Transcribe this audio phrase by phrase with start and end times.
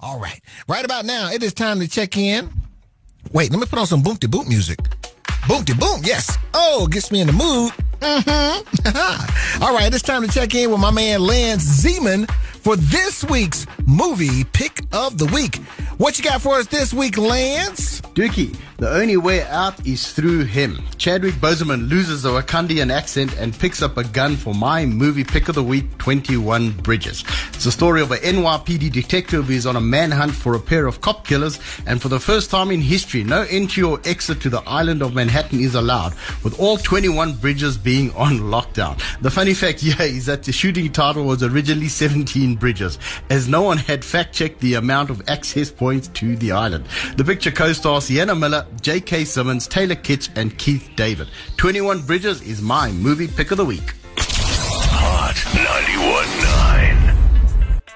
[0.00, 0.40] All right.
[0.68, 2.50] Right about now, it is time to check in.
[3.32, 4.78] Wait, let me put on some boom to boom music.
[5.48, 6.38] Boom to boom, yes.
[6.54, 7.72] Oh, gets me in the mood.
[8.00, 9.62] Mm-hmm.
[9.62, 13.66] All right, it's time to check in with my man Lance Zeman for this week's
[13.86, 15.56] movie pick of the week.
[15.96, 18.00] What you got for us this week, Lance?
[18.14, 20.78] Dookie, the only way out is through him.
[20.96, 25.48] Chadwick Boseman loses the Wakandian accent and picks up a gun for my movie pick
[25.48, 27.24] of the week, 21 Bridges.
[27.58, 30.86] It's the story of an NYPD detective who is on a manhunt for a pair
[30.86, 34.48] of cop killers, and for the first time in history, no entry or exit to
[34.48, 38.96] the island of Manhattan is allowed, with all 21 bridges being on lockdown.
[39.22, 42.96] The funny fact here is that the shooting title was originally 17 Bridges,
[43.28, 46.84] as no one had fact checked the amount of access points to the island.
[47.16, 49.24] The picture co-stars Sienna Miller, J.K.
[49.24, 51.26] Simmons, Taylor Kitsch, and Keith David.
[51.56, 53.94] 21 Bridges is my movie pick of the week.
[54.16, 56.67] Hot 91.9.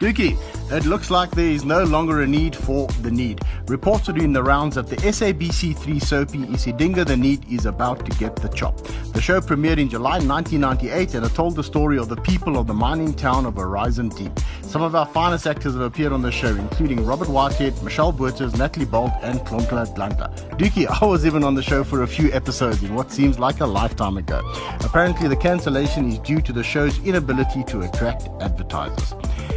[0.00, 0.38] Dookie,
[0.72, 3.42] it looks like there is no longer a need for the need.
[3.66, 8.18] Reports are doing the rounds that the SABC3 soapy Isidingo the Need is about to
[8.18, 8.78] get the chop.
[9.12, 12.66] The show premiered in July 1998 and it told the story of the people of
[12.66, 14.32] the mining town of Horizon Deep.
[14.62, 18.56] Some of our finest actors have appeared on the show, including Robert Whitehead, Michelle Botes,
[18.56, 20.32] Natalie Bolt, and Hlomla Dandala.
[20.56, 23.60] Dookie, I was even on the show for a few episodes in what seems like
[23.60, 24.40] a lifetime ago.
[24.80, 29.12] Apparently, the cancellation is due to the show's inability to attract advertisers.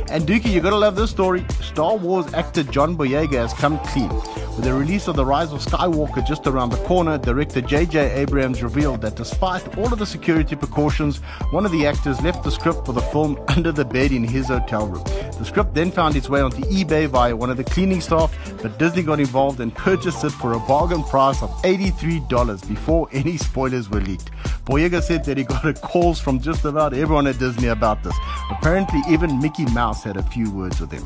[0.09, 1.45] And Dookie, you gotta love this story.
[1.61, 4.09] Star Wars actor John Boyega has come clean.
[4.09, 8.11] With the release of The Rise of Skywalker just around the corner, director J.J.
[8.11, 11.17] Abrams revealed that despite all of the security precautions,
[11.49, 14.49] one of the actors left the script for the film under the bed in his
[14.49, 15.03] hotel room.
[15.37, 18.77] The script then found its way onto eBay via one of the cleaning staff, but
[18.79, 23.89] Disney got involved and purchased it for a bargain price of $83 before any spoilers
[23.89, 24.31] were leaked.
[24.65, 28.15] Boyega said that he got calls from just about everyone at Disney about this.
[28.49, 31.05] Apparently, even Mickey Mouse had a few words with him.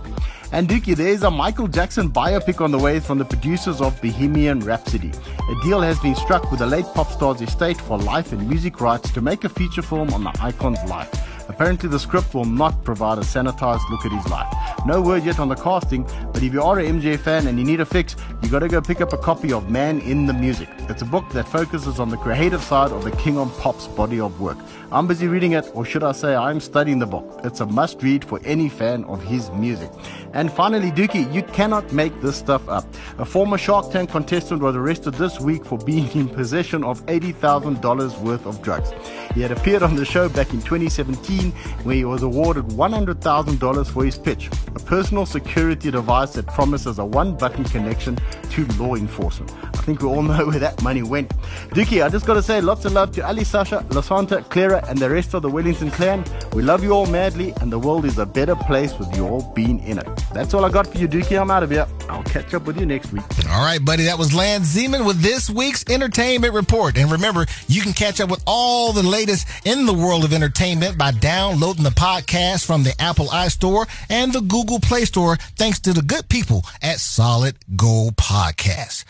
[0.52, 4.60] And Dookie, there's a Michael Jackson biopic on the way from the producers of Bohemian
[4.60, 5.12] Rhapsody.
[5.50, 8.80] A deal has been struck with the late pop star's estate for life and music
[8.80, 11.27] rights to make a feature film on the icon's life.
[11.50, 14.48] Apparently, the script will not provide a sanitized look at his life.
[14.86, 17.66] No word yet on the casting, but if you are an MJ fan and you
[17.66, 20.70] need a fix, you gotta go pick up a copy of Man in the Music.
[20.90, 24.20] It's a book that focuses on the creative side of the King on Pop's body
[24.20, 24.58] of work.
[24.92, 27.42] I'm busy reading it, or should I say, I'm studying the book.
[27.44, 29.90] It's a must read for any fan of his music.
[30.34, 32.86] And finally, Dookie, you cannot make this stuff up.
[33.18, 38.22] A former Shark Tank contestant was arrested this week for being in possession of $80,000
[38.22, 38.92] worth of drugs.
[39.34, 41.37] He had appeared on the show back in 2017
[41.84, 47.06] where he was awarded $100,000 for his pitch, a personal security device that promises a
[47.06, 48.18] one button connection
[48.52, 49.52] to law enforcement.
[49.64, 51.30] I think we all know where that money went.
[51.70, 54.98] Dookie, I just got to say lots of love to Ali Sasha, Lasanta, Clara, and
[55.00, 56.24] the rest of the Wellington clan.
[56.54, 59.52] We love you all madly, and the world is a better place with you all
[59.54, 60.08] being in it.
[60.34, 61.40] That's all I got for you, Dookie.
[61.40, 61.88] I'm out of here.
[62.10, 63.24] I'll catch up with you next week.
[63.50, 64.04] All right, buddy.
[64.04, 66.98] That was Lance Zeman with this week's entertainment report.
[66.98, 70.98] And remember, you can catch up with all the latest in the world of entertainment
[70.98, 75.94] by downloading the podcast from the Apple iStore and the Google Play Store, thanks to
[75.94, 79.06] the good people at Solid Gold Podcast.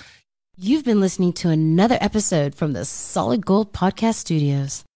[0.58, 4.87] You've been listening to another episode from the Solid Gold Podcast Studios.